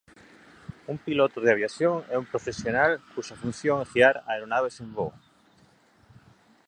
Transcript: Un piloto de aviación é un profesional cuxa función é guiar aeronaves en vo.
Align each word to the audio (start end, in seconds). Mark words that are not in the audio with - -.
Un 0.91 0.95
piloto 1.05 1.37
de 1.43 1.51
aviación 1.55 1.95
é 2.13 2.15
un 2.23 2.29
profesional 2.31 2.91
cuxa 3.13 3.39
función 3.41 3.75
é 3.79 3.85
guiar 3.91 4.15
aeronaves 4.29 4.75
en 4.83 4.89
vo. 4.97 5.09